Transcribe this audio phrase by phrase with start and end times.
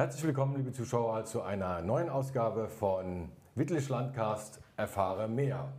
[0.00, 5.74] Herzlich willkommen, liebe Zuschauer, zu einer neuen Ausgabe von Wittlich Landcast Erfahre mehr.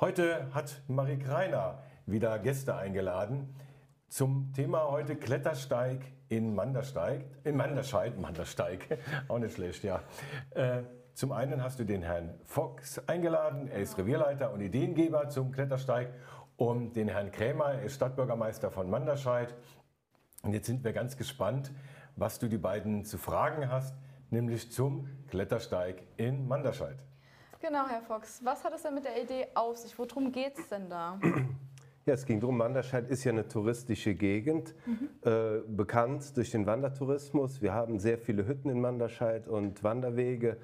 [0.00, 3.54] Heute hat Marie Kreiner wieder Gäste eingeladen
[4.08, 8.98] zum Thema heute Klettersteig in Mandersteig, in Manderscheid, Mandersteig,
[9.28, 10.00] auch nicht schlecht, ja.
[10.54, 15.52] Äh, zum einen hast du den Herrn Fox eingeladen, er ist Revierleiter und Ideengeber zum
[15.52, 16.14] Klettersteig
[16.56, 19.54] und den Herrn Krämer, er ist Stadtbürgermeister von Manderscheid.
[20.42, 21.70] Und jetzt sind wir ganz gespannt,
[22.16, 23.94] was du die beiden zu fragen hast,
[24.30, 26.96] nämlich zum Klettersteig in Manderscheid.
[27.60, 28.40] Genau, Herr Fox.
[28.44, 29.96] Was hat es denn mit der Idee auf sich?
[29.96, 31.18] Worum geht es denn da?
[32.04, 35.08] Ja, es ging darum, Manderscheid ist ja eine touristische Gegend, mhm.
[35.24, 37.62] äh, bekannt durch den Wandertourismus.
[37.62, 40.56] Wir haben sehr viele Hütten in Manderscheid und Wanderwege.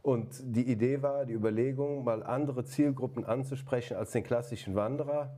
[0.00, 5.36] Und die Idee war, die Überlegung, mal andere Zielgruppen anzusprechen als den klassischen Wanderer.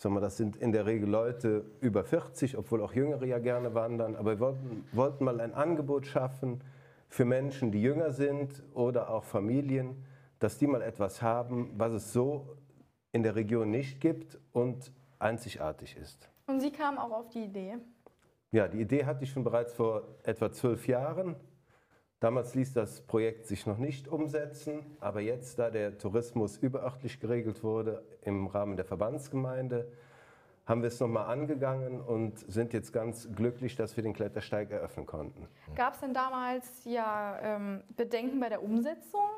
[0.00, 3.74] Sagen wir, das sind in der Regel Leute über 40, obwohl auch Jüngere ja gerne
[3.74, 4.16] wandern.
[4.16, 6.64] Aber wir wollten, wollten mal ein Angebot schaffen
[7.10, 10.02] für Menschen, die jünger sind oder auch Familien,
[10.38, 12.56] dass die mal etwas haben, was es so
[13.12, 16.30] in der Region nicht gibt und einzigartig ist.
[16.46, 17.76] Und Sie kamen auch auf die Idee?
[18.52, 21.36] Ja, die Idee hatte ich schon bereits vor etwa zwölf Jahren.
[22.20, 27.64] Damals ließ das Projekt sich noch nicht umsetzen, aber jetzt, da der Tourismus überörtlich geregelt
[27.64, 29.90] wurde im Rahmen der Verbandsgemeinde,
[30.66, 35.06] haben wir es nochmal angegangen und sind jetzt ganz glücklich, dass wir den Klettersteig eröffnen
[35.06, 35.48] konnten.
[35.74, 39.30] Gab es denn damals ja ähm, Bedenken bei der Umsetzung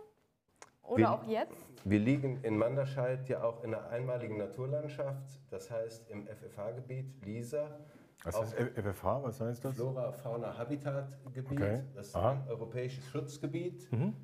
[0.82, 1.56] oder wir, auch jetzt?
[1.84, 7.78] Wir liegen in Manderscheid ja auch in einer einmaligen Naturlandschaft, das heißt im FFH-Gebiet Lisa.
[8.24, 9.22] Was heißt FFH?
[9.22, 9.76] Was heißt das?
[9.76, 11.52] Flora, Fauna, Habitat-Gebiet.
[11.52, 11.82] Okay.
[11.94, 12.32] Das ist Aha.
[12.32, 13.90] ein europäisches Schutzgebiet.
[13.92, 14.14] Mhm.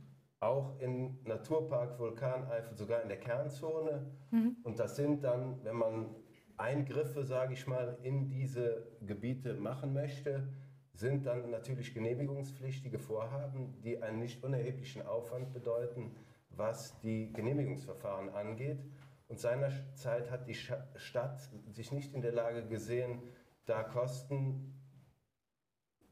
[0.41, 4.07] Auch im Naturpark Vulkaneifel, sogar in der Kernzone.
[4.31, 4.57] Mhm.
[4.63, 6.15] Und das sind dann, wenn man
[6.57, 10.49] Eingriffe, sage ich mal, in diese Gebiete machen möchte,
[10.93, 16.17] sind dann natürlich genehmigungspflichtige Vorhaben, die einen nicht unerheblichen Aufwand bedeuten,
[16.51, 18.85] was die Genehmigungsverfahren angeht.
[19.29, 23.23] Und seinerzeit hat die Stadt sich nicht in der Lage gesehen,
[23.69, 24.75] da Kosten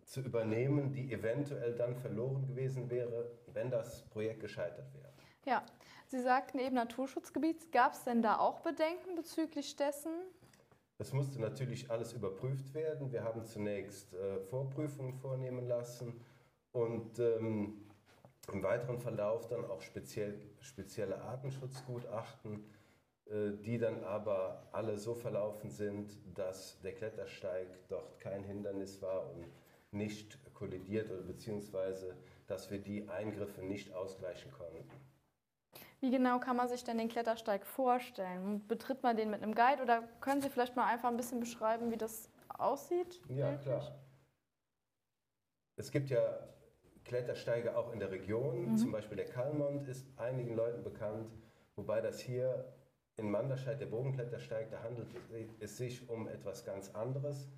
[0.04, 5.12] zu übernehmen, die eventuell dann verloren gewesen wäre, wenn das Projekt gescheitert wäre.
[5.44, 5.64] Ja,
[6.08, 7.72] Sie sagten eben Naturschutzgebiet.
[7.72, 10.12] Gab es denn da auch Bedenken bezüglich dessen?
[10.98, 13.10] Es musste natürlich alles überprüft werden.
[13.12, 16.20] Wir haben zunächst äh, Vorprüfungen vornehmen lassen
[16.72, 17.86] und ähm,
[18.52, 22.64] im weiteren Verlauf dann auch speziell, spezielle Artenschutzgutachten
[23.28, 29.46] die dann aber alle so verlaufen sind, dass der Klettersteig dort kein Hindernis war und
[29.90, 32.16] nicht kollidiert oder beziehungsweise
[32.46, 34.88] dass wir die Eingriffe nicht ausgleichen konnten.
[36.00, 38.66] Wie genau kann man sich denn den Klettersteig vorstellen?
[38.68, 41.90] Betritt man den mit einem Guide oder können Sie vielleicht mal einfach ein bisschen beschreiben,
[41.90, 43.20] wie das aussieht?
[43.28, 43.62] Ja, wirklich?
[43.62, 43.98] klar.
[45.76, 46.20] Es gibt ja
[47.04, 48.76] Klettersteige auch in der Region, mhm.
[48.76, 51.32] zum Beispiel der Kalmont ist einigen Leuten bekannt,
[51.76, 52.72] wobei das hier
[53.16, 55.08] in Manderscheid, der Bogenklettersteig, da handelt
[55.60, 57.48] es sich um etwas ganz anderes.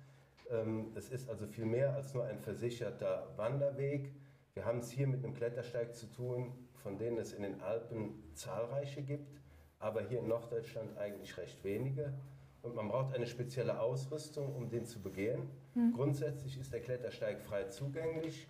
[0.49, 4.13] Ähm, es ist also viel mehr als nur ein versicherter Wanderweg.
[4.53, 8.23] Wir haben es hier mit einem Klettersteig zu tun, von denen es in den Alpen
[8.33, 9.41] zahlreiche gibt,
[9.79, 12.13] aber hier in Norddeutschland eigentlich recht wenige.
[12.61, 15.49] Und man braucht eine spezielle Ausrüstung, um den zu begehen.
[15.75, 15.93] Mhm.
[15.93, 18.47] Grundsätzlich ist der Klettersteig frei zugänglich.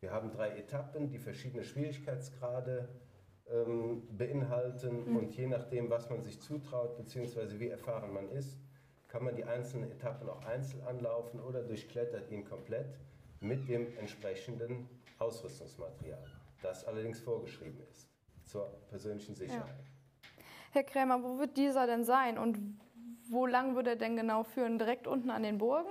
[0.00, 2.88] Wir haben drei Etappen, die verschiedene Schwierigkeitsgrade
[3.52, 5.10] ähm, beinhalten.
[5.10, 5.16] Mhm.
[5.16, 8.58] Und je nachdem, was man sich zutraut, beziehungsweise wie erfahren man ist,
[9.08, 12.96] kann man die einzelnen Etappen auch einzeln anlaufen oder durchklettert ihn komplett
[13.40, 14.88] mit dem entsprechenden
[15.18, 16.24] Ausrüstungsmaterial,
[16.62, 18.08] das allerdings vorgeschrieben ist
[18.44, 19.66] zur persönlichen Sicherheit.
[19.66, 20.34] Ja.
[20.72, 22.58] Herr Krämer, wo wird dieser denn sein und
[23.28, 24.78] wo lang wird er denn genau führen?
[24.78, 25.90] Direkt unten an den Burgen?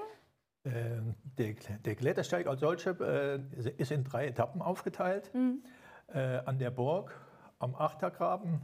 [0.63, 1.01] Äh,
[1.37, 1.55] der,
[1.85, 3.39] der, Klettersteig als solcher äh,
[3.77, 5.33] ist in drei Etappen aufgeteilt.
[5.33, 5.63] Mhm.
[6.07, 7.13] Äh, an der Burg
[7.59, 8.63] am Achtergraben,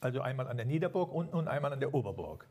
[0.00, 2.48] also einmal an der Niederburg unten und einmal an der Oberburg.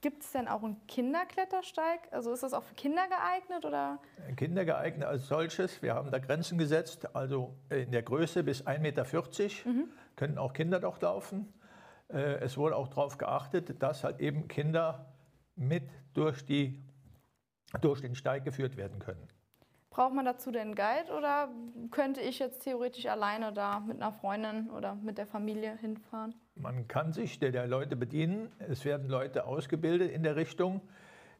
[0.00, 2.12] Gibt es denn auch einen Kinderklettersteig?
[2.12, 4.00] Also ist das auch für Kinder geeignet oder?
[4.36, 5.80] Kinder geeignet als solches.
[5.80, 9.06] Wir haben da Grenzen gesetzt, also in der Größe bis 1,40 Meter
[9.64, 9.88] mhm.
[10.16, 11.54] können auch Kinder dort laufen.
[12.08, 15.14] Äh, es wurde auch darauf geachtet, dass halt eben Kinder
[15.56, 16.84] mit durch, die,
[17.80, 19.26] durch den Steig geführt werden können.
[19.94, 21.48] Braucht man dazu denn einen Guide oder
[21.92, 26.34] könnte ich jetzt theoretisch alleine da mit einer Freundin oder mit der Familie hinfahren?
[26.56, 28.50] Man kann sich der, der Leute bedienen.
[28.58, 30.80] Es werden Leute ausgebildet in der Richtung.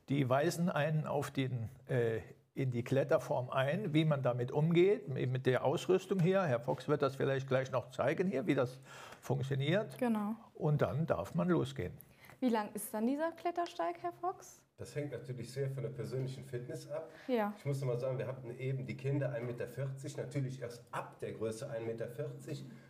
[0.09, 2.21] Die weisen einen auf den, äh,
[2.55, 6.45] in die Kletterform ein, wie man damit umgeht, mit der Ausrüstung hier.
[6.45, 8.79] Herr Fox wird das vielleicht gleich noch zeigen hier, wie das
[9.21, 9.99] funktioniert.
[9.99, 10.37] Genau.
[10.55, 11.93] Und dann darf man losgehen.
[12.39, 14.64] Wie lang ist dann dieser Klettersteig, Herr Fox?
[14.77, 17.09] Das hängt natürlich sehr von der persönlichen Fitness ab.
[17.29, 17.55] Ja.
[17.57, 19.69] Ich muss noch mal sagen, wir hatten eben die Kinder 1,40 Meter,
[20.17, 22.09] natürlich erst ab der Größe 1,40 Meter.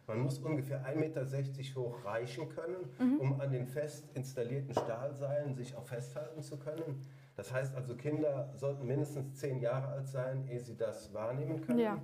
[0.07, 5.77] Man muss ungefähr 1,60 Meter hoch reichen können, um an den fest installierten Stahlseilen sich
[5.77, 7.03] auch festhalten zu können.
[7.37, 11.81] Das heißt also, Kinder sollten mindestens 10 Jahre alt sein, ehe sie das wahrnehmen können.
[11.81, 12.03] Ja.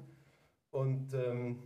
[0.72, 1.62] Und ähm,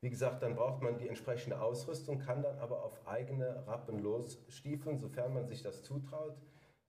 [0.00, 4.98] wie gesagt, dann braucht man die entsprechende Ausrüstung, kann dann aber auf eigene Rappen losstiefeln,
[4.98, 6.36] sofern man sich das zutraut.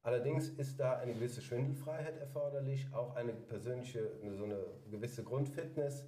[0.06, 6.08] Allerdings ist da eine gewisse Schwindelfreiheit erforderlich, auch eine persönliche, so eine gewisse Grundfitness.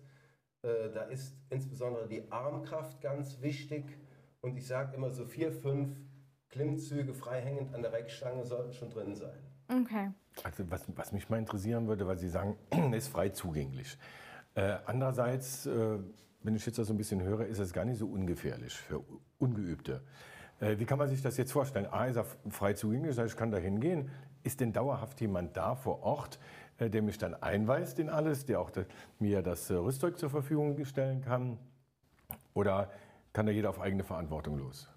[0.62, 3.86] Äh, da ist insbesondere die Armkraft ganz wichtig.
[4.42, 5.98] Und ich sage immer so vier, fünf
[6.50, 9.40] Klimmzüge freihängend an der Reckstange sollten schon drin sein.
[9.68, 10.12] Okay.
[10.44, 12.56] Also was, was mich mal interessieren würde, weil Sie sagen,
[12.94, 13.98] ist frei zugänglich.
[14.54, 15.98] Äh, andererseits, äh,
[16.44, 19.04] wenn ich jetzt das so ein bisschen höre, ist es gar nicht so ungefährlich für
[19.40, 20.04] Ungeübte.
[20.60, 21.88] Äh, wie kann man sich das jetzt vorstellen?
[21.88, 24.10] A, ist er frei zugänglich, das heißt, ich kann da hingehen.
[24.44, 26.40] Ist denn dauerhaft jemand da vor Ort,
[26.78, 28.72] äh, der mich dann einweist in alles, der auch
[29.20, 31.58] mir das äh, Rüstzeug zur Verfügung stellen kann?
[32.54, 32.90] Oder
[33.34, 34.90] kann da jeder auf eigene Verantwortung los?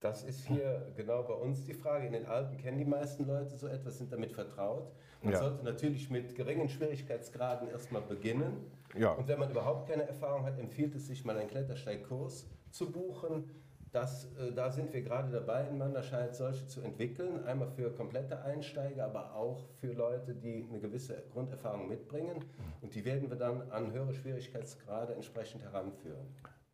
[0.00, 2.06] Das ist hier genau bei uns die Frage.
[2.06, 4.92] In den Alpen kennen die meisten Leute so etwas, sind damit vertraut.
[5.22, 5.38] Man Ja.
[5.38, 8.70] sollte natürlich mit geringen Schwierigkeitsgraden erstmal beginnen.
[8.94, 9.12] Ja.
[9.12, 13.50] Und wenn man überhaupt keine Erfahrung hat, empfiehlt es sich mal einen Klettersteigkurs zu buchen.
[13.94, 17.46] Das, äh, da sind wir gerade dabei, in Manderscheid solche zu entwickeln.
[17.46, 22.44] Einmal für komplette Einsteiger, aber auch für Leute, die eine gewisse Grunderfahrung mitbringen.
[22.82, 26.26] Und die werden wir dann an höhere Schwierigkeitsgrade entsprechend heranführen.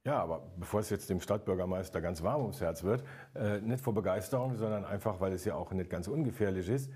[0.02, 3.92] Ja, aber bevor es jetzt dem Stadtbürgermeister ganz warm ums Herz wird, äh, nicht vor
[3.92, 6.90] Begeisterung, sondern einfach, weil es ja auch nicht ganz ungefährlich ist.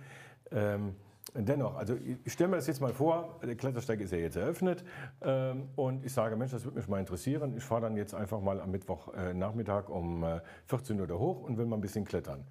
[0.50, 0.96] Ähm,
[1.34, 4.84] dennoch, also ich stelle mir das jetzt mal vor, der Klettersteig ist ja jetzt eröffnet
[5.20, 7.56] ähm, und ich sage, Mensch, das würde mich mal interessieren.
[7.56, 11.42] Ich fahre dann jetzt einfach mal am Mittwochnachmittag äh, um äh, 14 Uhr da hoch
[11.42, 12.44] und will mal ein bisschen klettern.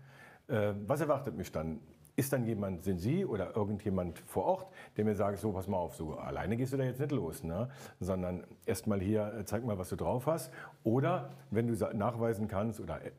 [0.48, 1.80] Äh, was erwartet mich dann?
[2.16, 5.78] Ist dann jemand, sind Sie oder irgendjemand vor Ort, der mir sagt, so, pass mal
[5.78, 7.70] auf, so alleine gehst du da jetzt nicht los, ne?
[8.00, 10.52] sondern erst mal hier, äh, zeig mal, was du drauf hast.
[10.84, 13.12] Oder wenn du nachweisen kannst oder äh,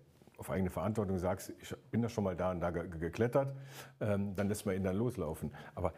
[0.45, 3.55] auf eigene Verantwortung sagst, ich bin da schon mal da und da ge ge- geklettert,
[4.01, 5.53] ähm, dann lässt man ihn dann loslaufen.
[5.75, 5.95] Aber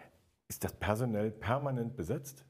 [0.48, 2.44] ist das personell permanent besetzt?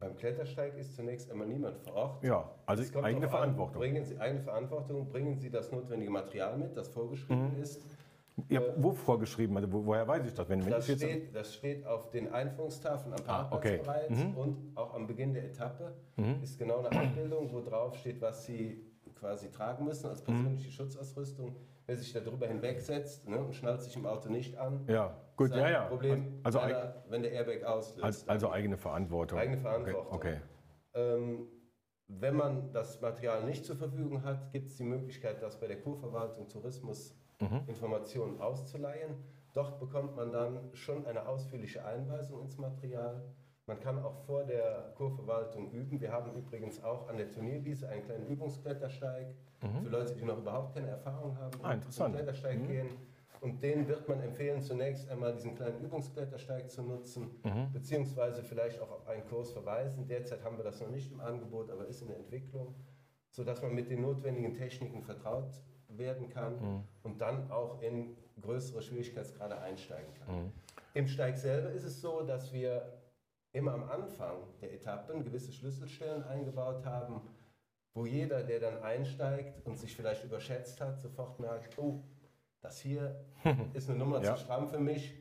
[0.00, 2.24] Beim Klettersteig ist zunächst einmal niemand vor Ort.
[2.24, 3.80] Ja, also eigene drauf an, Verantwortung.
[3.80, 7.62] Bringen Sie eigene Verantwortung, bringen Sie das notwendige Material mit, das vorgeschrieben Mhm.
[7.62, 7.82] ist.
[8.48, 9.54] Ja, wo vorgeschrieben?
[9.58, 10.48] Also wo, woher weiß ich das?
[10.48, 13.80] Wenn, wenn Das ich jetzt, steht, das steht auf den Einführungstafeln am Ah, Parkplatz okay.
[13.82, 14.34] bereits Mhm.
[14.38, 15.94] und auch am Beginn der Etappe
[16.42, 18.89] ist genau eine Abbildung, wo drauf steht, was Sie
[19.20, 21.56] quasi tragen müssen als persönliche Schutzausrüstung.
[21.86, 25.70] Wer sich darüber hinwegsetzt ne, und schnallt sich im Auto nicht an, ja, gut, ja,
[25.70, 25.84] ja.
[25.86, 28.04] Problem, also, wenn, eig- er, wenn der Airbag auslöst.
[28.04, 29.38] also, also eigene Verantwortung.
[29.38, 30.12] Eigene Verantwortung.
[30.12, 30.36] Okay.
[30.36, 30.40] okay.
[30.94, 31.48] Ähm,
[32.06, 35.80] wenn man das Material nicht zur Verfügung hat, gibt es die Möglichkeit, das bei der
[35.80, 37.14] Kurverwaltung Tourismus
[37.68, 39.14] Informationen auszuleihen.
[39.54, 43.22] Dort bekommt man dann schon eine ausführliche Einweisung ins Material.
[43.66, 46.00] Man kann auch vor der Kurverwaltung üben.
[46.00, 49.34] Wir haben übrigens auch an der Turnierwiese einen kleinen Übungsklettersteig
[49.82, 52.14] für Leute, die noch überhaupt keine Erfahrung haben Ah, interessant.
[52.14, 52.88] zum Klettersteig gehen.
[53.40, 57.30] Und den wird man empfehlen, zunächst einmal diesen kleinen Übungsklettersteig zu nutzen,
[57.72, 60.06] beziehungsweise vielleicht auch auf einen Kurs verweisen.
[60.06, 62.74] Derzeit haben wir das noch nicht im Angebot, aber ist in der Entwicklung,
[63.30, 69.58] sodass man mit den notwendigen Techniken vertraut werden kann und dann auch in größere Schwierigkeitsgrade
[69.58, 70.52] einsteigen kann.
[70.94, 72.92] Im Steig selber ist es so, dass wir
[73.52, 77.20] immer am Anfang der Etappen gewisse Schlüsselstellen eingebaut haben,
[77.94, 82.02] wo jeder, der dann einsteigt und sich vielleicht überschätzt hat, sofort merkt, oh,
[82.60, 83.24] das hier
[83.74, 84.34] ist eine Nummer Ja.
[84.34, 85.14] zu stramm für mich.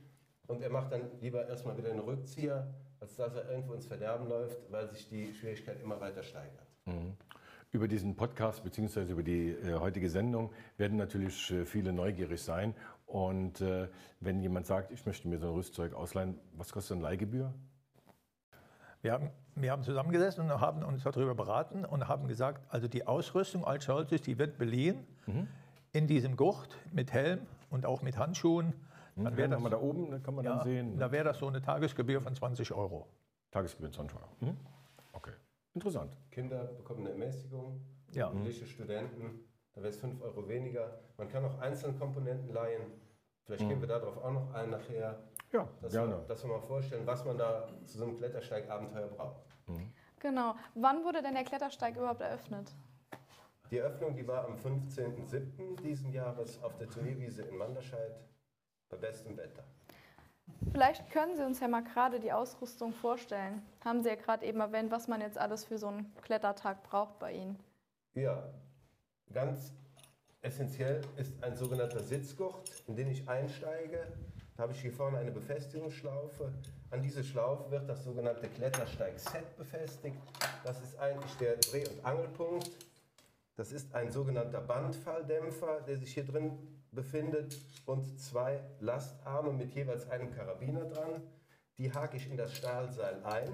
[0.48, 4.28] Und er macht dann lieber erstmal wieder einen Rückzieher, als dass er irgendwo ins Verderben
[4.28, 6.66] läuft, weil sich die Schwierigkeit immer weiter steigert.
[7.72, 9.12] Über diesen Podcast bzw.
[9.12, 12.74] über die äh, heutige Sendung werden natürlich äh, viele neugierig sein.
[13.06, 13.88] Und äh,
[14.22, 17.54] wenn jemand sagt, ich möchte mir so ein Rüstzeug ausleihen, was kostet eine Leihgebühr?
[19.02, 23.08] Wir haben, wir haben zusammengesessen und haben uns darüber beraten und haben gesagt, also die
[23.08, 25.06] Ausrüstung als solches, die wird beliehen
[25.94, 27.40] in diesem Gurt mit Helm
[27.70, 28.74] und auch mit Handschuhen.
[29.16, 30.98] Dann wäre Dann wir das, da oben, da kann man ja, dann sehen.
[30.98, 33.08] da wäre das so eine Tagesgebühr von 20 Euro.
[33.52, 34.28] Tagesgebühren 20 Euro.
[34.40, 34.58] Mhm.
[35.12, 35.32] Okay,
[35.74, 36.12] interessant.
[36.32, 38.32] Kinder bekommen eine Ermäßigung, Ja.
[38.66, 39.42] Studenten,
[39.74, 41.00] da wäre es 5 Euro weniger.
[41.18, 42.84] Man kann auch einzelne Komponenten leihen.
[43.50, 45.18] Vielleicht gehen wir darauf auch noch ein nachher,
[45.52, 46.20] Ja, dass, gerne.
[46.20, 49.42] wir, dass wir mal vorstellen, was man da zu so einem Klettersteigabenteuer braucht.
[50.20, 50.54] Genau.
[50.76, 52.72] Wann wurde denn der Klettersteig überhaupt eröffnet?
[53.72, 55.82] Die Eröffnung, die war am 15.07.
[55.82, 58.20] diesen Jahres auf der Turnierwiese in Manderscheid
[58.88, 59.64] bei bestem Wetter.
[60.72, 63.64] Vielleicht können Sie uns ja mal gerade die Ausrüstung vorstellen.
[63.84, 67.18] Haben Sie ja gerade eben erwähnt, was man jetzt alles für so einen Klettertag braucht
[67.18, 67.58] bei Ihnen.
[68.14, 68.44] Ja,
[69.34, 69.74] ganz
[70.42, 74.08] essentiell ist ein sogenannter Sitzgurt, in den ich einsteige.
[74.56, 76.52] Da habe ich hier vorne eine Befestigungsschlaufe.
[76.92, 80.18] An diese Schlaufe wird das sogenannte Klettersteig-Set befestigt.
[80.64, 82.70] Das ist eigentlich der Dreh- und Angelpunkt.
[83.56, 86.58] Das ist ein sogenannter Bandfalldämpfer, der sich hier drin
[86.92, 91.22] befindet und zwei Lastarme mit jeweils einem Karabiner dran.
[91.78, 93.50] Die hake ich in das Stahlseil ein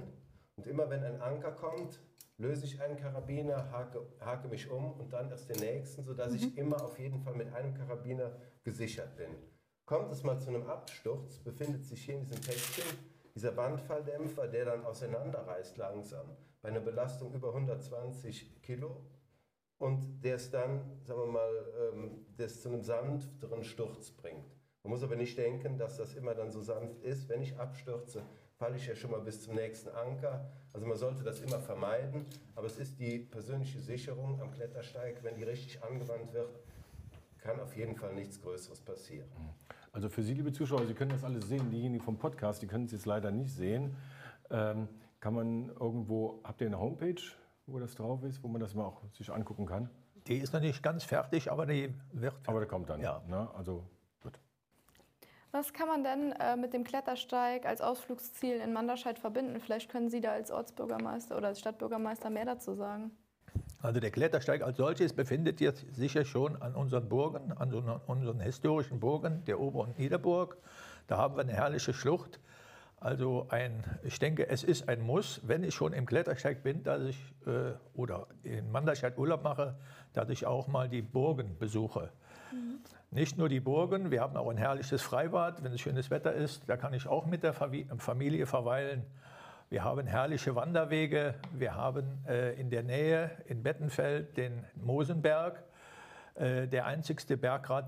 [0.56, 2.00] und immer wenn ein Anker kommt,
[2.38, 6.38] löse ich einen Karabiner, hake, hake mich um und dann erst den nächsten, sodass mhm.
[6.38, 9.30] ich immer auf jeden Fall mit einem Karabiner gesichert bin.
[9.86, 12.84] Kommt es mal zu einem Absturz, befindet sich hier in diesem Päckchen
[13.36, 19.06] dieser Bandfalldämpfer, der dann auseinanderreißt langsam bei einer Belastung über 120 Kilo
[19.77, 24.56] und der es dann, sagen wir mal, ähm, das zu einem sanfteren Sturz bringt.
[24.84, 27.27] Man muss aber nicht denken, dass das immer dann so sanft ist.
[27.27, 28.24] Wenn ich abstürze,
[28.58, 30.51] falle ich ja schon mal bis zum nächsten Anker.
[30.75, 32.25] Also man sollte das immer vermeiden.
[32.53, 35.24] Aber es ist die persönliche Sicherung am Klettersteig.
[35.24, 36.60] Wenn die richtig angewandt wird,
[37.39, 39.29] kann auf jeden Fall nichts Größeres passieren.
[39.94, 41.72] Also für Sie, liebe Zuschauer, Sie können das alles sehen.
[41.72, 43.96] Diejenigen vom Podcast, die können es jetzt leider nicht sehen.
[44.50, 44.89] Ähm,
[45.22, 47.22] kann man irgendwo, habt ihr eine Homepage,
[47.67, 49.89] wo das drauf ist, wo man das mal auch sich angucken kann?
[50.27, 52.36] Die ist noch nicht ganz fertig, aber die wird.
[52.48, 53.00] Aber der kommt dann.
[53.00, 53.24] Ja.
[53.29, 53.50] Ne?
[53.55, 53.88] Also
[55.55, 59.62] was kann man denn äh, mit dem Klettersteig als Ausflugsziel in Manderscheid verbinden?
[59.62, 63.12] Vielleicht können Sie da als Ortsbürgermeister oder als Stadtbürgermeister mehr dazu sagen.
[63.81, 69.00] Also der Klettersteig als solches befindet sich sicher schon an unseren Burgen, an unseren historischen
[69.00, 70.57] Burgen, der Ober- und Niederburg.
[71.07, 72.41] Da haben wir eine herrliche Schlucht.
[73.00, 77.01] Also ein, ich denke, es ist ein Muss, wenn ich schon im Klettersteig bin, dass
[77.03, 79.75] ich äh, oder in Manderscheid Urlaub mache,
[80.13, 82.12] dass ich auch mal die Burgen besuche.
[82.51, 82.79] Mhm.
[83.15, 86.67] Nicht nur die Burgen, wir haben auch ein herrliches Freibad, wenn es schönes Wetter ist.
[86.67, 89.05] Da kann ich auch mit der Familie verweilen.
[89.69, 91.36] Wir haben herrliche Wanderwege.
[91.53, 95.63] Wir haben äh, in der Nähe in Bettenfeld den Mosenberg,
[96.34, 97.39] äh, der einzigste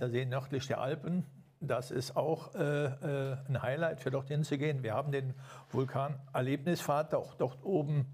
[0.08, 1.26] See nördlich der Alpen.
[1.60, 4.82] Das ist auch äh, äh, ein Highlight für dort hinzugehen.
[4.82, 5.34] Wir haben den
[5.72, 8.06] Vulkan Erlebnispfad, auch dort oben.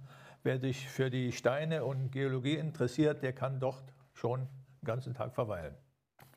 [0.42, 4.48] Wer sich für die Steine und Geologie interessiert, der kann dort schon
[4.82, 5.76] den ganzen Tag verweilen.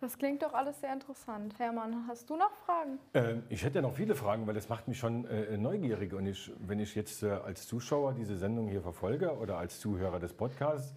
[0.01, 1.59] Das klingt doch alles sehr interessant.
[1.59, 2.99] Hermann, hast du noch Fragen?
[3.15, 6.13] Ähm, ich hätte ja noch viele Fragen, weil das macht mich schon äh, neugierig.
[6.13, 10.19] Und ich, wenn ich jetzt äh, als Zuschauer diese Sendung hier verfolge oder als Zuhörer
[10.19, 10.95] des Podcasts,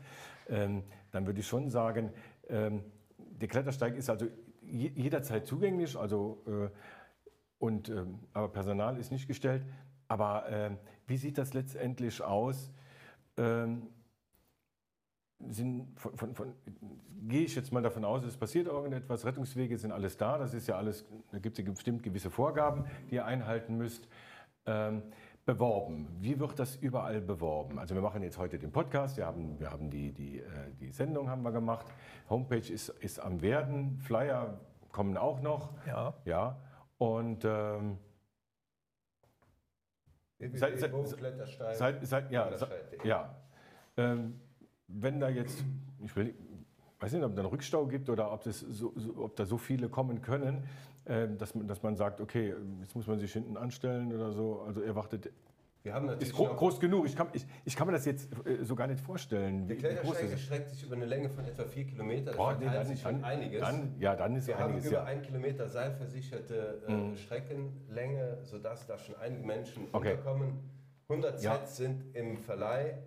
[0.49, 2.11] ähm, dann würde ich schon sagen,
[2.49, 2.83] ähm,
[3.17, 4.27] der Klettersteig ist also
[4.61, 6.69] jederzeit zugänglich, also, äh,
[7.57, 9.63] und, ähm, aber Personal ist nicht gestellt.
[10.09, 10.77] Aber ähm,
[11.07, 12.71] wie sieht das letztendlich aus?
[15.47, 16.53] Sind von, von, von,
[17.27, 20.67] gehe ich jetzt mal davon aus, es passiert irgendetwas, Rettungswege sind alles da, das ist
[20.67, 24.07] ja alles, da gibt es ja bestimmt gewisse Vorgaben, die ihr einhalten müsst.
[24.65, 25.03] Ähm,
[25.45, 27.79] beworben, wie wird das überall beworben?
[27.79, 30.43] Also wir machen jetzt heute den Podcast, wir haben, wir haben die, die, äh,
[30.79, 31.87] die Sendung haben wir gemacht,
[32.29, 34.59] Homepage ist, ist am Werden, Flyer
[34.91, 35.73] kommen auch noch.
[35.87, 36.13] Ja.
[36.25, 36.59] ja.
[36.99, 37.97] Und ähm,
[40.53, 40.91] seit, seit,
[41.73, 42.51] seit, seit, ja,
[43.03, 43.35] ja.
[43.97, 44.39] Ähm,
[44.89, 45.63] wenn da jetzt,
[46.03, 46.33] ich will,
[46.99, 49.57] weiß nicht, ob es einen Rückstau gibt oder ob, das so, so, ob da so
[49.57, 50.63] viele kommen können,
[51.05, 54.61] äh, dass, man, dass man sagt, okay, jetzt muss man sich hinten anstellen oder so.
[54.61, 55.31] Also er wartet.
[55.81, 57.05] Wir haben natürlich ist gro groß genug.
[57.05, 59.65] Ich kann, ich, ich kann mir das jetzt äh, so gar nicht vorstellen.
[59.65, 62.35] Der Klettersteig erstreckt sich über eine Länge von etwa vier Kilometern.
[62.35, 63.61] Boah, nee, dann, sich dann, einiges.
[63.61, 65.03] Dann, ja, dann ist Wir einiges, haben über ja.
[65.05, 67.15] ein Kilometer seilversicherte äh, mhm.
[67.15, 70.11] Streckenlänge, sodass da schon einige Menschen okay.
[70.11, 70.59] unterkommen.
[71.07, 71.55] 100 ja.
[71.55, 72.97] Sets sind im Verleih.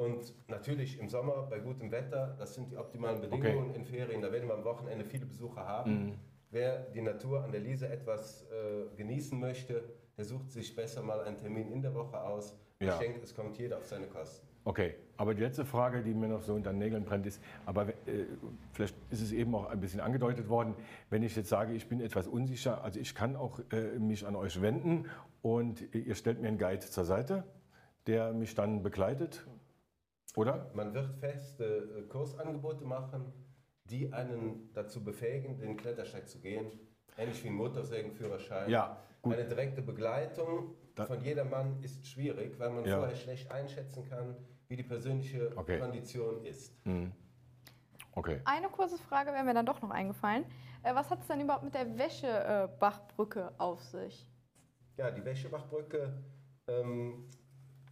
[0.00, 3.78] Und natürlich im Sommer bei gutem Wetter, das sind die optimalen Bedingungen okay.
[3.78, 6.06] in Ferien, da werden wir am Wochenende viele Besucher haben.
[6.06, 6.12] Mhm.
[6.50, 9.84] Wer die Natur an der Liese etwas äh, genießen möchte,
[10.16, 12.58] der sucht sich besser mal einen Termin in der Woche aus.
[12.80, 12.94] Ja.
[12.94, 14.48] Ich denke, es kommt jeder auf seine Kosten.
[14.64, 17.88] Okay, aber die letzte Frage, die mir noch so unter den Nägeln brennt, ist, aber
[17.88, 18.24] äh,
[18.72, 20.74] vielleicht ist es eben auch ein bisschen angedeutet worden,
[21.10, 24.34] wenn ich jetzt sage, ich bin etwas unsicher, also ich kann auch äh, mich an
[24.34, 25.06] euch wenden
[25.42, 27.44] und ihr stellt mir einen Guide zur Seite,
[28.06, 29.46] der mich dann begleitet
[30.36, 30.70] oder?
[30.74, 33.32] Man wird feste äh, Kursangebote machen,
[33.84, 36.70] die einen dazu befähigen, den Klettersteig zu gehen.
[37.16, 38.70] Ähnlich wie ein Motorsägenführerschein.
[38.70, 39.34] Ja, gut.
[39.34, 42.98] Eine direkte Begleitung da von jedermann ist schwierig, weil man ja.
[42.98, 44.36] vorher schlecht einschätzen kann,
[44.68, 45.78] wie die persönliche okay.
[45.78, 46.74] Kondition ist.
[46.86, 47.12] Mhm.
[48.12, 48.40] Okay.
[48.44, 50.44] Eine kurze Frage wäre mir dann doch noch eingefallen.
[50.82, 54.28] Äh, was hat es denn überhaupt mit der Wäschebachbrücke auf sich?
[54.96, 56.22] Ja, die Wäschebachbrücke
[56.66, 57.28] ähm,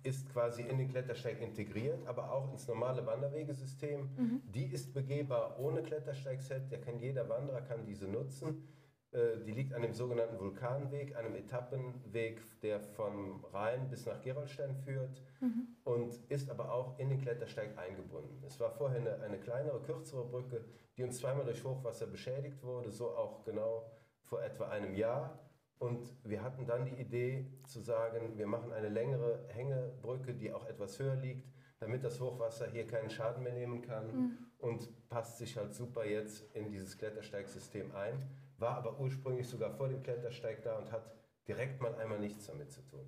[0.02, 4.08] ist quasi in den Klettersteig integriert, aber auch ins normale Wanderwegesystem.
[4.16, 4.42] Mhm.
[4.44, 6.70] Die ist begehbar ohne Klettersteigset.
[6.70, 8.68] Der kann jeder Wanderer kann diese nutzen.
[9.10, 14.74] Äh, die liegt an dem sogenannten Vulkanweg, einem Etappenweg, der vom Rhein bis nach Gerolstein
[14.76, 15.68] führt mhm.
[15.84, 18.42] und ist aber auch in den Klettersteig eingebunden.
[18.46, 20.64] Es war vorher eine, eine kleinere, kürzere Brücke,
[20.96, 23.90] die uns zweimal durch Hochwasser beschädigt wurde, so auch genau
[24.24, 25.38] vor etwa einem Jahr.
[25.78, 30.66] Und wir hatten dann die Idee zu sagen, wir machen eine längere Hängebrücke, die auch
[30.66, 34.38] etwas höher liegt, damit das Hochwasser hier keinen Schaden mehr nehmen kann mhm.
[34.58, 39.88] und passt sich halt super jetzt in dieses Klettersteigsystem ein war aber ursprünglich sogar vor
[39.88, 41.14] dem Klettersteig da und hat
[41.46, 43.06] direkt mal einmal nichts damit zu tun.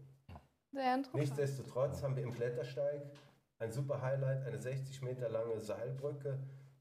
[0.72, 1.14] Sehr interessant.
[1.14, 3.02] Nichtsdestotrotz haben wir im Klettersteig
[3.58, 6.38] ein super Highlight, eine 60 Meter lange Seilbrücke,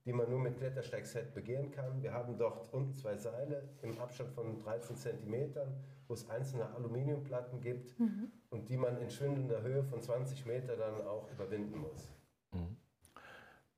[0.10, 2.02] die man nur mit Klettersteigset begehen kann.
[2.02, 5.72] Wir haben dort unten zwei Seile im Abstand von 13 Zentimetern,
[6.08, 8.32] wo es einzelne Aluminiumplatten gibt mhm.
[8.50, 12.10] und die man in schwindender Höhe von 20 Meter dann auch überwinden muss.
[12.54, 12.78] Mhm.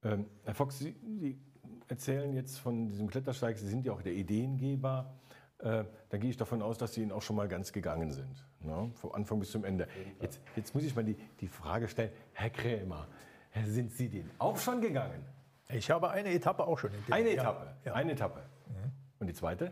[0.04, 1.38] Ähm, Herr Fox, Sie, Sie
[1.90, 5.14] erzählen jetzt von diesem Klettersteig, Sie sind ja auch der Ideengeber.
[5.58, 8.48] Äh, da gehe ich davon aus, dass Sie ihn auch schon mal ganz gegangen sind,
[8.62, 8.90] ne?
[8.94, 9.86] vom Anfang bis zum Ende.
[10.22, 13.10] Jetzt, jetzt muss ich mal die, die Frage stellen, Herr Krämer,
[13.66, 15.26] sind Sie den auch schon gegangen?
[15.74, 17.14] Ich habe eine Etappe auch schon gegangen.
[17.14, 17.94] Eine Etappe, ja.
[17.94, 18.42] eine Etappe.
[18.68, 18.92] Mhm.
[19.20, 19.72] Und die zweite?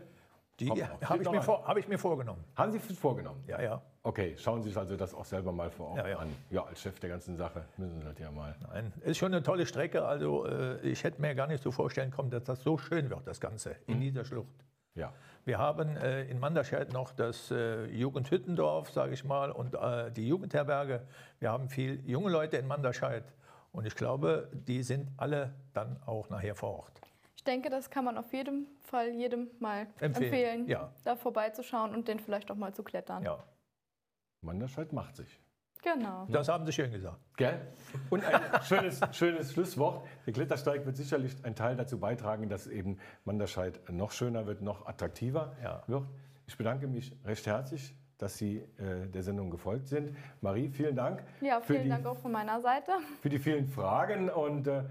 [0.60, 2.44] Die habe ich, mir vor, hab ich mir vorgenommen.
[2.54, 3.42] Haben Sie vorgenommen?
[3.46, 3.82] Ja, ja.
[4.02, 6.18] Okay, schauen Sie sich also das auch selber mal vor Ort ja, ja.
[6.18, 6.28] an.
[6.50, 8.54] Ja, als Chef der ganzen Sache müssen Sie das ja mal.
[8.68, 10.04] Nein, ist schon eine tolle Strecke.
[10.04, 13.26] Also äh, ich hätte mir gar nicht so vorstellen können, dass das so schön wird,
[13.26, 14.00] das Ganze, in mhm.
[14.02, 14.64] dieser Schlucht.
[14.94, 15.12] Ja.
[15.44, 20.28] Wir haben äh, in Manderscheid noch das äh, Jugendhüttendorf, sage ich mal, und äh, die
[20.28, 21.06] Jugendherberge.
[21.38, 23.24] Wir haben viel junge Leute in Manderscheid.
[23.72, 27.00] Und ich glaube, die sind alle dann auch nachher vor Ort.
[27.36, 30.92] Ich denke, das kann man auf jeden Fall jedem mal empfehlen, empfehlen ja.
[31.04, 33.22] da vorbeizuschauen und den vielleicht auch mal zu klettern.
[33.22, 33.42] Ja.
[34.42, 35.40] Manderscheid macht sich.
[35.82, 36.26] Genau.
[36.28, 37.18] Das haben Sie schön gesagt.
[37.36, 37.58] Gell?
[38.10, 40.06] Und ein schönes, schönes Schlusswort.
[40.26, 44.86] Der Klettersteig wird sicherlich einen Teil dazu beitragen, dass eben Manderscheid noch schöner wird, noch
[44.86, 45.82] attraktiver ja.
[45.86, 46.06] wird.
[46.46, 50.16] Ich bedanke mich recht herzlich, dass Sie äh, der Sendung gefolgt sind.
[50.40, 51.22] Marie, vielen Dank.
[51.40, 52.92] Ja, vielen Dank auch von meiner Seite.
[53.22, 54.82] Für die vielen Fragen und äh,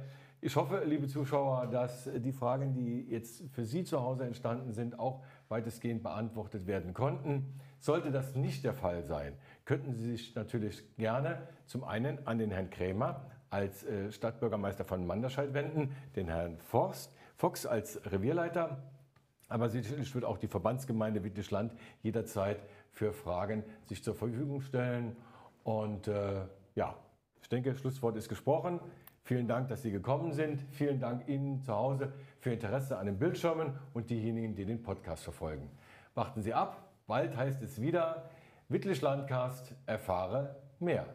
[0.41, 4.97] ich hoffe, liebe Zuschauer, dass die Fragen, die jetzt für Sie zu Hause entstanden sind,
[4.97, 7.59] auch weitestgehend beantwortet werden konnten.
[7.79, 9.33] Sollte das nicht der Fall sein,
[9.65, 15.05] könnten Sie sich natürlich gerne zum einen an den Herrn Krämer als äh, Stadtbürgermeister von
[15.05, 18.81] Manderscheid wenden, den Herrn Forst, Fox als Revierleiter,
[19.49, 22.61] aber sicherlich wird auch die Verbandsgemeinde Wittlischland jederzeit
[22.99, 25.15] für Fragen sich zur Verfügung stellen.
[25.63, 26.41] Und äh,
[26.75, 26.95] ja,
[27.41, 28.81] ich denke, Schlusswort ist gesprochen.
[29.23, 30.61] Vielen Dank, dass Sie gekommen sind.
[30.71, 35.23] Vielen Dank Ihnen zu Hause für Interesse an den Bildschirmen und diejenigen, die den Podcast
[35.23, 35.69] verfolgen.
[36.13, 38.29] Warten Sie ab, bald heißt es wieder
[38.67, 41.05] Wittlich Landcast, erfahre mehr.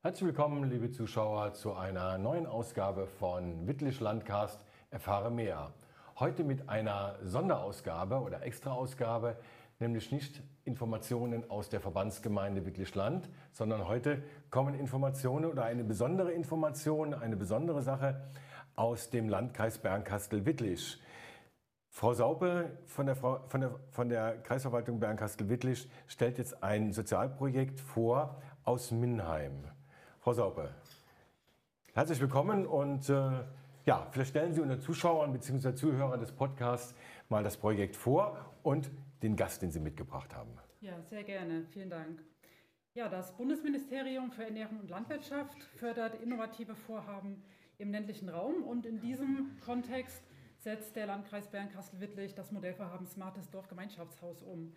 [0.00, 5.74] Herzlich willkommen, liebe Zuschauer, zu einer neuen Ausgabe von Wittlich Landcast, erfahre mehr.
[6.20, 9.36] Heute mit einer Sonderausgabe oder Extraausgabe,
[9.78, 17.14] nämlich nicht Informationen aus der Verbandsgemeinde Wittlichland, sondern heute kommen Informationen oder eine besondere Information,
[17.14, 18.20] eine besondere Sache
[18.74, 21.00] aus dem Landkreis Bernkastel-Wittlich.
[21.88, 28.42] Frau Saupe von der, von der, von der Kreisverwaltung Bernkastel-Wittlich stellt jetzt ein Sozialprojekt vor
[28.64, 29.66] aus Minnheim.
[30.18, 30.70] Frau Saupe,
[31.94, 33.44] herzlich willkommen und äh,
[33.88, 35.74] ja, vielleicht stellen Sie unseren Zuschauern bzw.
[35.74, 36.94] Zuhörern des Podcasts
[37.30, 38.90] mal das Projekt vor und
[39.22, 40.50] den Gast, den Sie mitgebracht haben.
[40.82, 41.64] Ja, sehr gerne.
[41.70, 42.22] Vielen Dank.
[42.92, 47.42] Ja, das Bundesministerium für Ernährung und Landwirtschaft fördert innovative Vorhaben
[47.78, 50.22] im ländlichen Raum und in diesem Kontext
[50.58, 54.74] setzt der Landkreis Bernkastel-Wittlich das Modellvorhaben Smartes Dorfgemeinschaftshaus um.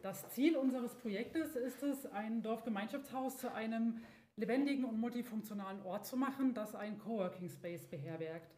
[0.00, 4.00] Das Ziel unseres Projektes ist es, ein Dorfgemeinschaftshaus zu einem
[4.38, 8.54] lebendigen und multifunktionalen Ort zu machen, das ein Coworking Space beherbergt.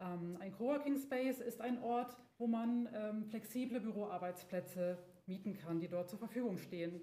[0.00, 5.88] Ähm, ein Coworking Space ist ein Ort, wo man ähm, flexible Büroarbeitsplätze mieten kann, die
[5.88, 7.00] dort zur Verfügung stehen.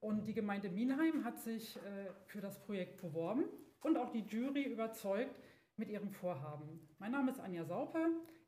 [0.00, 1.80] Und die Gemeinde Minheim hat sich äh,
[2.26, 3.44] für das Projekt beworben
[3.82, 5.40] und auch die Jury überzeugt
[5.76, 6.80] mit ihrem Vorhaben.
[6.98, 7.98] Mein Name ist Anja Saupe,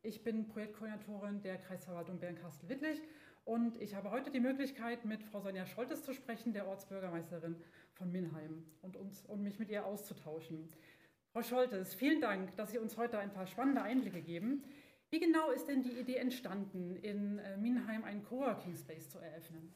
[0.02, 3.00] ich bin Projektkoordinatorin der Kreisverwaltung Bernkastel-Wittlich
[3.44, 7.56] und ich habe heute die Möglichkeit, mit Frau Sonja Scholtes zu sprechen, der Ortsbürgermeisterin
[8.00, 10.72] von Minheim, und, uns, und mich mit ihr auszutauschen.
[11.34, 14.64] Frau Scholtes, vielen Dank, dass Sie uns heute ein paar spannende Einblicke geben.
[15.10, 19.74] Wie genau ist denn die Idee entstanden, in äh, Minheim einen Coworking Space zu eröffnen?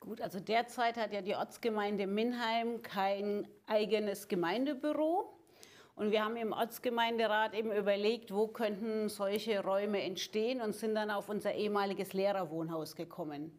[0.00, 5.32] Gut, also derzeit hat ja die Ortsgemeinde Minheim kein eigenes Gemeindebüro.
[5.94, 11.12] Und wir haben im Ortsgemeinderat eben überlegt, wo könnten solche Räume entstehen und sind dann
[11.12, 13.56] auf unser ehemaliges Lehrerwohnhaus gekommen.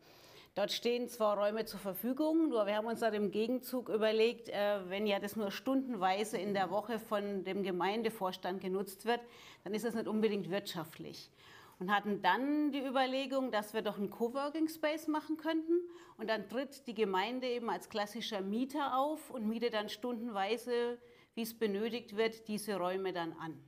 [0.56, 4.88] Dort stehen zwar Räume zur Verfügung, nur wir haben uns dann im Gegenzug überlegt, äh,
[4.88, 9.20] wenn ja das nur stundenweise in der Woche von dem Gemeindevorstand genutzt wird,
[9.64, 11.32] dann ist das nicht unbedingt wirtschaftlich.
[11.80, 15.82] und hatten dann die Überlegung, dass wir doch einen Coworking Space machen könnten.
[16.18, 21.00] Und dann tritt die Gemeinde eben als klassischer Mieter auf und mietet dann stundenweise,
[21.34, 23.60] wie es benötigt wird, diese Räume dann an.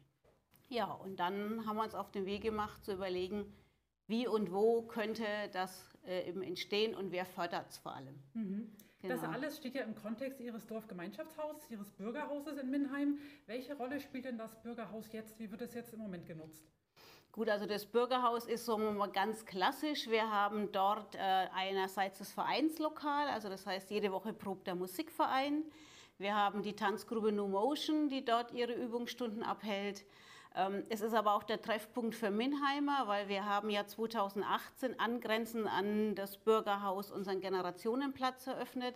[0.69, 3.51] Ja, und dann haben wir uns auf den Weg gemacht zu überlegen,
[4.07, 8.15] wie und wo könnte das äh, eben entstehen und wer fördert es vor allem.
[8.33, 8.71] Mhm.
[9.01, 9.21] Genau.
[9.21, 13.19] Das alles steht ja im Kontext Ihres Dorfgemeinschaftshauses, Ihres Bürgerhauses in Minheim.
[13.45, 15.37] Welche Rolle spielt denn das Bürgerhaus jetzt?
[15.39, 16.65] Wie wird es jetzt im Moment genutzt?
[17.31, 20.09] Gut, also das Bürgerhaus ist so mal ganz klassisch.
[20.09, 25.65] Wir haben dort äh, einerseits das Vereinslokal, also das heißt, jede Woche probt der Musikverein.
[26.17, 30.05] Wir haben die Tanzgruppe No Motion, die dort ihre Übungsstunden abhält.
[30.55, 35.67] Ähm, es ist aber auch der Treffpunkt für Minheimer, weil wir haben ja 2018 angrenzend
[35.67, 38.95] an das Bürgerhaus unseren Generationenplatz eröffnet.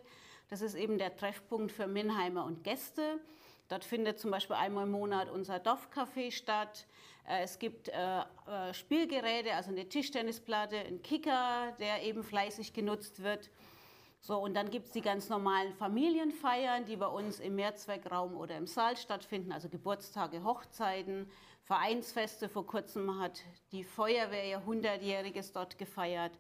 [0.50, 3.20] Das ist eben der Treffpunkt für Minheimer und Gäste.
[3.68, 6.88] Dort findet zum Beispiel einmal im Monat unser Dorfcafé statt.
[7.28, 13.22] Äh, es gibt äh, äh, Spielgeräte, also eine Tischtennisplatte, einen Kicker, der eben fleißig genutzt
[13.22, 13.50] wird.
[14.22, 18.58] So, und dann gibt es die ganz normalen Familienfeiern, die bei uns im Mehrzweckraum oder
[18.58, 21.30] im Saal stattfinden, also Geburtstage, Hochzeiten,
[21.64, 22.50] Vereinsfeste.
[22.50, 26.38] Vor kurzem hat die Feuerwehr ihr 100-jähriges dort gefeiert.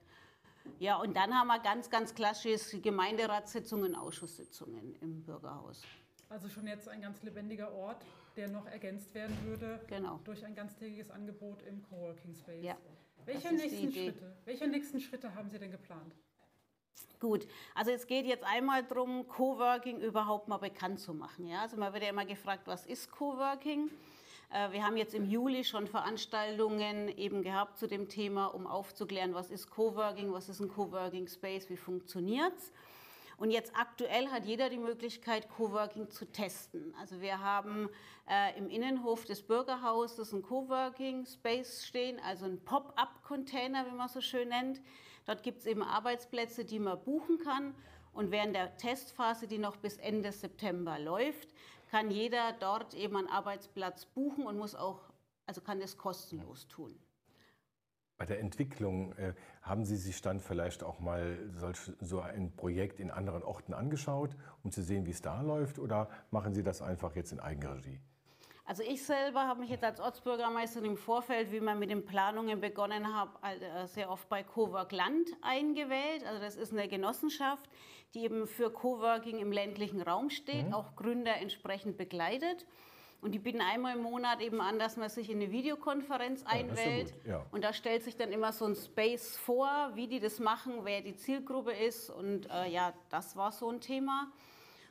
[0.77, 5.83] Ja, und dann haben wir ganz, ganz klassisch Gemeinderatssitzungen, Ausschusssitzungen im Bürgerhaus.
[6.27, 10.19] Also schon jetzt ein ganz lebendiger Ort, der noch ergänzt werden würde genau.
[10.25, 12.63] durch ein ganztägiges Angebot im Coworking Space.
[12.63, 12.77] Ja,
[13.25, 14.37] Welche nächsten Schritte?
[14.45, 16.13] Welche nächsten Schritte haben Sie denn geplant?
[17.19, 21.47] Gut, also es geht jetzt einmal darum, Coworking überhaupt mal bekannt zu machen.
[21.47, 21.63] Ja?
[21.63, 23.89] Also man wird ja immer gefragt, was ist Coworking?
[24.51, 29.33] Äh, wir haben jetzt im Juli schon Veranstaltungen eben gehabt zu dem Thema, um aufzuklären,
[29.33, 32.71] was ist Coworking, was ist ein Coworking Space, wie funktioniert es.
[33.39, 36.93] Und jetzt aktuell hat jeder die Möglichkeit, Coworking zu testen.
[36.99, 37.89] Also wir haben
[38.29, 44.19] äh, im Innenhof des Bürgerhauses einen Coworking Space stehen, also ein Pop-up-Container, wie man so
[44.19, 44.81] schön nennt.
[45.25, 47.73] Dort gibt es eben Arbeitsplätze, die man buchen kann.
[48.11, 51.47] Und während der Testphase, die noch bis Ende September läuft,
[51.91, 54.99] kann jeder dort eben einen Arbeitsplatz buchen und muss auch,
[55.45, 56.99] also kann das kostenlos tun.
[58.19, 62.99] Bei der Entwicklung äh, haben Sie sich dann vielleicht auch mal solch, so ein Projekt
[62.99, 66.81] in anderen Orten angeschaut, um zu sehen, wie es da läuft, oder machen Sie das
[66.81, 68.01] einfach jetzt in Eigenregie?
[68.65, 72.59] Also ich selber habe mich jetzt als Ortsbürgermeisterin im Vorfeld, wie man mit den Planungen
[72.59, 76.25] begonnen hat, äh, sehr oft bei Cowork Land eingewählt.
[76.27, 77.69] Also das ist eine Genossenschaft,
[78.13, 80.73] die eben für Coworking im ländlichen Raum steht, mhm.
[80.73, 82.65] auch Gründer entsprechend begleitet.
[83.21, 87.13] Und die bieten einmal im Monat eben an, dass man sich in eine Videokonferenz einwählt.
[87.25, 87.45] Ja, ja.
[87.51, 91.01] Und da stellt sich dann immer so ein Space vor, wie die das machen, wer
[91.01, 92.09] die Zielgruppe ist.
[92.09, 94.31] Und äh, ja, das war so ein Thema.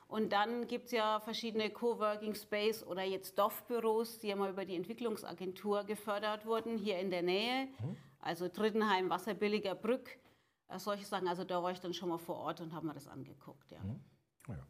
[0.09, 4.65] Und dann gibt es ja verschiedene Coworking Space oder jetzt DOF-Büros, die ja mal über
[4.65, 7.67] die Entwicklungsagentur gefördert wurden, hier in der Nähe.
[7.67, 7.97] Mhm.
[8.21, 10.19] Also Drittenheim, Wasserbilliger Brück,
[10.69, 11.29] äh, solche Sachen.
[11.29, 13.71] Also da war ich dann schon mal vor Ort und habe mir das angeguckt.
[13.71, 13.81] Ja.
[13.81, 14.01] Mhm.
[14.49, 14.67] Ja.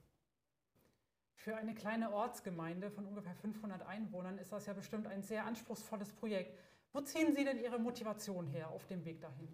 [1.39, 6.13] Für eine kleine Ortsgemeinde von ungefähr 500 Einwohnern ist das ja bestimmt ein sehr anspruchsvolles
[6.13, 6.59] Projekt.
[6.93, 9.49] Wo ziehen Sie denn Ihre Motivation her auf dem Weg dahin?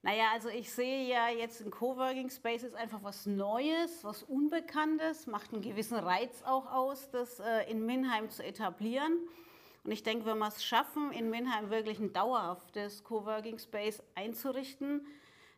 [0.00, 5.26] Naja, also ich sehe ja jetzt ein Coworking Space ist einfach was Neues, was Unbekanntes,
[5.26, 9.18] macht einen gewissen Reiz auch aus, das äh, in Minheim zu etablieren.
[9.84, 15.06] Und ich denke, wenn wir es schaffen, in Minheim wirklich ein dauerhaftes Coworking Space einzurichten,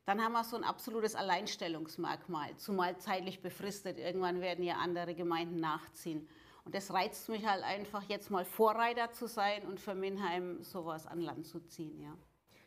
[0.07, 3.99] dann haben wir so ein absolutes Alleinstellungsmerkmal, zumal zeitlich befristet.
[3.99, 6.29] Irgendwann werden ja andere Gemeinden nachziehen.
[6.65, 11.07] Und das reizt mich halt einfach, jetzt mal Vorreiter zu sein und für Minheim sowas
[11.07, 12.01] an Land zu ziehen.
[12.01, 12.17] Ja.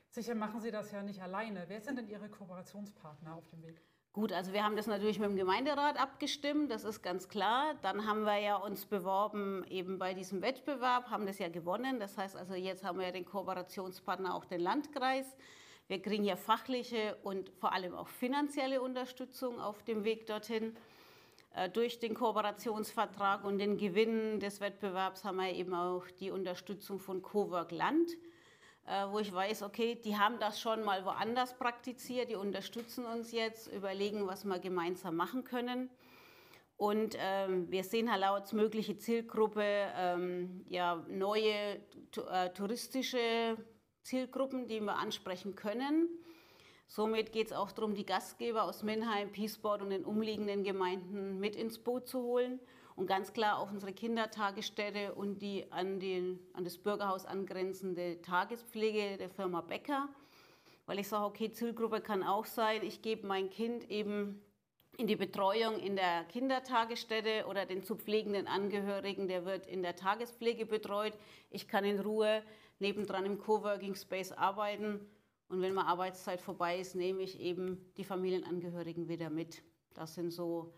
[0.09, 1.65] Sicher machen Sie das ja nicht alleine.
[1.67, 3.81] Wer sind denn Ihre Kooperationspartner auf dem Weg?
[4.11, 7.75] Gut, also wir haben das natürlich mit dem Gemeinderat abgestimmt, das ist ganz klar.
[7.83, 11.99] Dann haben wir ja uns beworben eben bei diesem Wettbewerb, haben das ja gewonnen.
[11.99, 15.37] Das heißt also, jetzt haben wir ja den Kooperationspartner auch den Landkreis.
[15.89, 20.77] Wir kriegen ja fachliche und vor allem auch finanzielle Unterstützung auf dem Weg dorthin.
[21.55, 26.99] Äh, durch den Kooperationsvertrag und den Gewinn des Wettbewerbs haben wir eben auch die Unterstützung
[26.99, 28.11] von Cowork Land
[28.89, 33.31] äh, wo ich weiß, okay, die haben das schon mal woanders praktiziert, die unterstützen uns
[33.31, 35.89] jetzt, überlegen, was wir gemeinsam machen können.
[36.75, 41.81] Und ähm, wir sehen halt als mögliche Zielgruppe ähm, ja, neue
[42.31, 43.57] äh, touristische
[44.09, 46.09] Zielgruppen, die wir ansprechen können.
[46.87, 51.55] Somit geht es auch darum, die Gastgeber aus Minheim, Peaceboard und den umliegenden Gemeinden mit
[51.55, 52.59] ins Boot zu holen
[52.95, 59.17] und ganz klar auch unsere Kindertagesstätte und die an, den, an das Bürgerhaus angrenzende Tagespflege
[59.17, 60.09] der Firma Becker,
[60.87, 64.41] weil ich sage, okay, Zielgruppe kann auch sein, ich gebe mein Kind eben
[64.99, 69.95] in die Betreuung in der Kindertagesstätte oder den zu pflegenden Angehörigen, der wird in der
[69.95, 71.13] Tagespflege betreut.
[71.49, 72.43] Ich kann in Ruhe
[72.79, 74.99] nebendran im Coworking Space arbeiten
[75.47, 79.63] und wenn mal Arbeitszeit vorbei ist, nehme ich eben die Familienangehörigen wieder mit.
[79.93, 80.73] Das sind so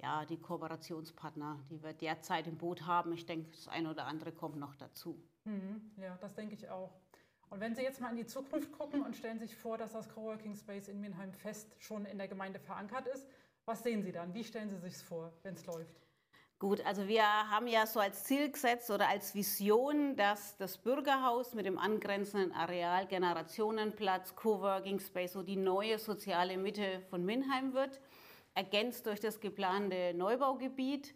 [0.00, 3.12] ja, die Kooperationspartner, die wir derzeit im Boot haben.
[3.12, 5.20] Ich denke, das eine oder andere kommt noch dazu.
[5.44, 6.92] Mhm, ja, das denke ich auch.
[7.50, 10.08] Und wenn Sie jetzt mal in die Zukunft gucken und stellen sich vor, dass das
[10.08, 13.26] Coworking Space in Minheim fest schon in der Gemeinde verankert ist,
[13.66, 14.32] was sehen Sie dann?
[14.34, 15.94] Wie stellen Sie sich vor, wenn es läuft?
[16.58, 21.52] Gut, also wir haben ja so als Ziel gesetzt oder als Vision, dass das Bürgerhaus
[21.52, 28.00] mit dem angrenzenden Areal Generationenplatz, Coworking Space so die neue soziale Mitte von Minheim wird,
[28.54, 31.14] ergänzt durch das geplante Neubaugebiet.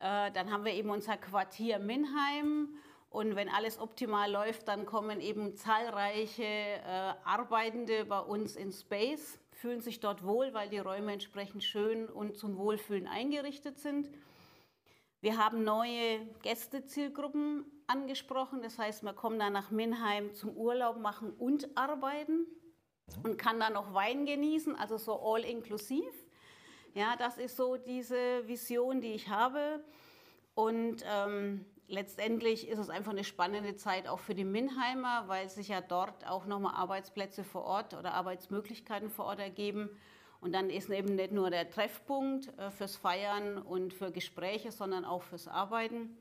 [0.00, 2.76] Äh, dann haben wir eben unser Quartier Minheim
[3.16, 9.38] und wenn alles optimal läuft, dann kommen eben zahlreiche äh, Arbeitende bei uns in Space,
[9.52, 14.10] fühlen sich dort wohl, weil die Räume entsprechend schön und zum Wohlfühlen eingerichtet sind.
[15.22, 18.60] Wir haben neue Gästezielgruppen angesprochen.
[18.60, 22.46] Das heißt, man kommt dann nach Minheim zum Urlaub machen und arbeiten
[23.22, 26.12] und kann dann noch Wein genießen, also so all inklusiv.
[26.92, 29.82] Ja, das ist so diese Vision, die ich habe.
[30.54, 35.68] Und ähm, letztendlich ist es einfach eine spannende Zeit auch für die Minheimer, weil sich
[35.68, 39.90] ja dort auch nochmal Arbeitsplätze vor Ort oder Arbeitsmöglichkeiten vor Ort ergeben.
[40.40, 45.04] Und dann ist eben nicht nur der Treffpunkt äh, fürs Feiern und für Gespräche, sondern
[45.04, 46.16] auch fürs Arbeiten.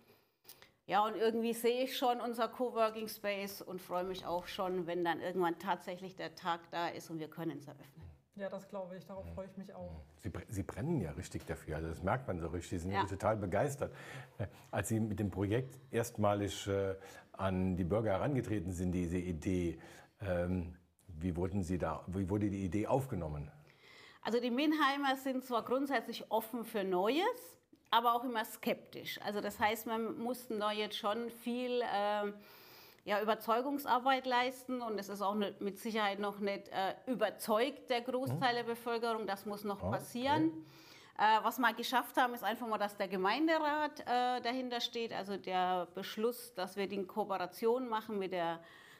[0.87, 5.03] Ja, und irgendwie sehe ich schon unser Coworking Space und freue mich auch schon, wenn
[5.03, 8.04] dann irgendwann tatsächlich der Tag da ist und wir können es eröffnen.
[8.35, 10.03] Ja, das glaube ich, darauf freue ich mich auch.
[10.21, 13.05] Sie, Sie, brennen ja richtig dafür, also das merkt man so richtig, Sie sind ja.
[13.05, 13.95] total begeistert.
[14.37, 16.95] Äh, als Sie mit dem Projekt erstmalig äh,
[17.31, 19.79] an die Bürger herangetreten sind, diese Idee,
[20.19, 20.75] ähm,
[21.07, 23.49] wie, wurden Sie da, wie wurde die Idee aufgenommen?
[24.21, 27.57] Also die Minheimer sind zwar grundsätzlich offen für Neues,
[27.89, 29.17] aber auch immer skeptisch.
[29.21, 32.33] Also das heißt, man mussten da jetzt schon viel äh,
[33.05, 38.01] ja, Überzeugungsarbeit leisten und es ist auch nicht, mit Sicherheit noch nicht äh, überzeugt, der
[38.01, 39.27] Großteil der Bevölkerung.
[39.27, 40.47] Das muss noch passieren.
[40.47, 41.37] Okay.
[41.39, 45.37] Äh, was wir geschafft haben, ist einfach mal, dass der Gemeinderat äh, dahinter steht, also
[45.37, 48.59] der Beschluss, dass wir die Kooperation machen mit der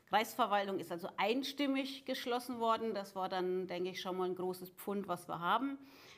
[0.09, 2.93] Kreisverwaltung ist also einstimmig geschlossen worden.
[2.93, 5.77] Das war dann, denke ich, schon mal ein großes Pfund, was wir haben.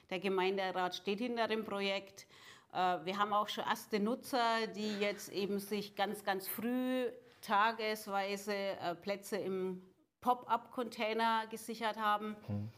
[0.09, 2.27] Der Gemeinderat steht hinter dem Projekt.
[2.73, 7.05] Äh, wir haben auch schon erste Nutzer, die jetzt eben sich ganz, ganz früh
[7.47, 9.81] tagesweise äh, Plätze im
[10.21, 12.35] Pop-up-Container gesichert haben.
[12.47, 12.69] Mhm.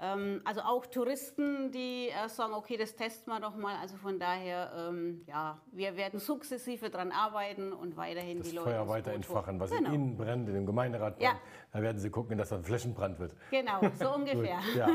[0.00, 3.76] Ähm, also auch Touristen, die äh, sagen, okay, das testen wir doch mal.
[3.76, 8.70] Also von daher, ähm, ja, wir werden sukzessive daran arbeiten und weiterhin das die Leute.
[8.70, 9.88] Feuer weiter entfachen, was genau.
[9.88, 11.32] in Ihnen brennt, in dem Gemeinderat brennt.
[11.32, 11.40] Ja.
[11.72, 13.34] Da werden Sie gucken, dass da ein Flächenbrand wird.
[13.50, 14.60] Genau, so ungefähr.
[14.76, 14.88] ja.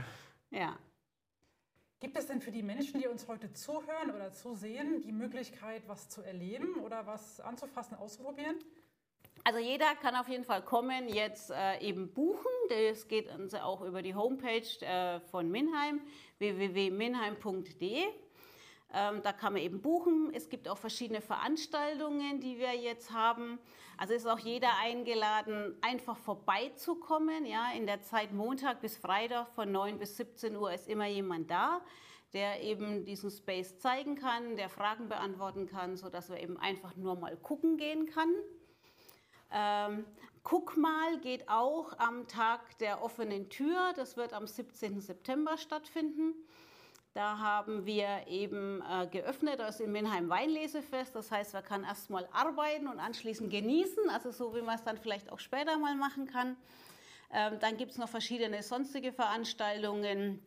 [0.50, 0.76] ja.
[2.00, 6.08] Gibt es denn für die Menschen, die uns heute zuhören oder zusehen, die Möglichkeit, was
[6.08, 8.56] zu erleben oder was anzufassen, auszuprobieren?
[9.44, 12.50] Also jeder kann auf jeden Fall kommen, jetzt äh, eben buchen.
[12.70, 16.00] Das geht also auch über die Homepage äh, von Minheim,
[16.38, 18.04] www.minheim.de.
[18.92, 20.30] Ähm, da kann man eben buchen.
[20.34, 23.58] Es gibt auch verschiedene Veranstaltungen, die wir jetzt haben.
[23.96, 27.46] Also ist auch jeder eingeladen, einfach vorbeizukommen.
[27.46, 31.50] Ja, in der Zeit Montag bis Freitag von 9 bis 17 Uhr ist immer jemand
[31.50, 31.82] da,
[32.32, 37.16] der eben diesen Space zeigen kann, der Fragen beantworten kann, sodass wir eben einfach nur
[37.16, 38.34] mal gucken gehen kann.
[39.52, 40.04] Ähm,
[40.42, 43.92] Guck mal geht auch am Tag der offenen Tür.
[43.94, 45.00] Das wird am 17.
[45.00, 46.34] September stattfinden.
[47.12, 51.14] Da haben wir eben äh, geöffnet, das ist in Minheim Weinlesefest.
[51.16, 54.96] Das heißt, man kann erstmal arbeiten und anschließend genießen, also so wie man es dann
[54.96, 56.56] vielleicht auch später mal machen kann.
[57.32, 60.40] Ähm, dann gibt es noch verschiedene sonstige Veranstaltungen.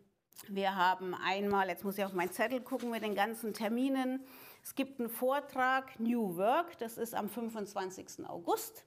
[0.47, 4.25] Wir haben einmal, jetzt muss ich auf meinen Zettel gucken mit den ganzen Terminen.
[4.63, 8.25] Es gibt einen Vortrag New Work, das ist am 25.
[8.25, 8.85] August.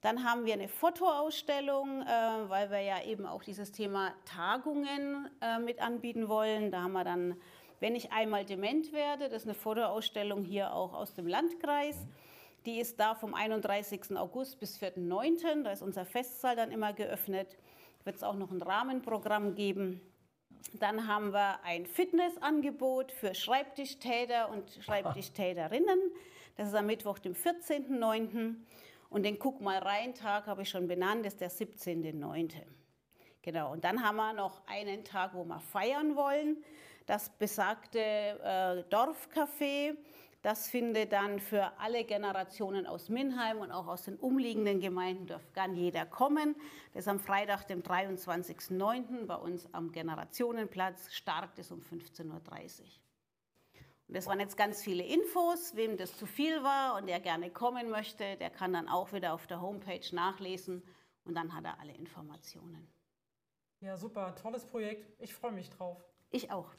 [0.00, 2.06] Dann haben wir eine Fotoausstellung, äh,
[2.48, 6.70] weil wir ja eben auch dieses Thema Tagungen äh, mit anbieten wollen.
[6.70, 7.36] Da haben wir dann,
[7.80, 12.06] wenn ich einmal dement werde, das ist eine Fotoausstellung hier auch aus dem Landkreis.
[12.64, 14.16] Die ist da vom 31.
[14.16, 15.64] August bis 4.9.
[15.64, 17.56] Da ist unser Festsaal dann immer geöffnet.
[18.04, 20.00] Wird es auch noch ein Rahmenprogramm geben.
[20.74, 25.98] Dann haben wir ein Fitnessangebot für Schreibtischtäter und Schreibtischtäterinnen.
[26.56, 28.56] Das ist am Mittwoch, dem 14.09.
[29.08, 32.52] Und den Guck mal rein Tag habe ich schon benannt, ist der 17.9.
[33.42, 36.62] Genau, und dann haben wir noch einen Tag, wo wir feiern wollen.
[37.06, 39.96] Das besagte äh, Dorfcafé
[40.42, 45.52] Das findet dann für alle Generationen aus Minheim und auch aus den umliegenden Gemeinden, darf
[45.52, 46.54] gern jeder kommen.
[46.92, 49.26] Das ist am Freitag, dem 23.09.
[49.26, 51.12] bei uns am Generationenplatz.
[51.12, 53.07] Start ist um 15.30 Uhr.
[54.08, 55.76] Und das waren jetzt ganz viele Infos.
[55.76, 59.34] Wem das zu viel war und der gerne kommen möchte, der kann dann auch wieder
[59.34, 60.82] auf der Homepage nachlesen
[61.24, 62.88] und dann hat er alle Informationen.
[63.80, 65.06] Ja, super, tolles Projekt.
[65.20, 66.02] Ich freue mich drauf.
[66.30, 66.70] Ich auch.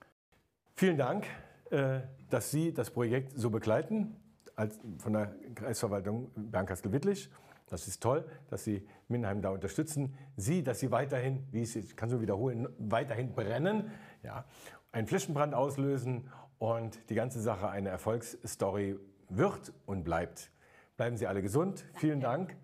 [0.75, 1.25] Vielen Dank,
[1.69, 4.15] äh, dass Sie das Projekt so begleiten
[4.55, 7.29] als von der Kreisverwaltung Bernkastel-Wittlich.
[7.67, 10.17] Das ist toll, dass Sie Minheim da unterstützen.
[10.35, 13.91] Sie, dass Sie weiterhin, wie ich, ich kann so wiederholen, weiterhin brennen,
[14.23, 14.45] ja,
[14.91, 20.51] einen Flächenbrand auslösen und die ganze Sache eine Erfolgsstory wird und bleibt.
[20.97, 21.85] Bleiben Sie alle gesund.
[21.95, 22.55] Vielen Dank